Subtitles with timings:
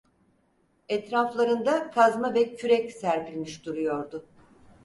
[0.89, 4.25] Etraflarında kazma ve kürek serpilmiş duruyordu.